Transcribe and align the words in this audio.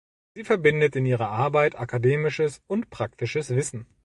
Sie 0.33 0.43
verbindet 0.43 0.95
in 0.95 1.05
ihrer 1.05 1.27
Arbeit 1.29 1.75
akademisches 1.79 2.63
und 2.65 2.89
praktisches 2.89 3.51
Wissen. 3.51 3.85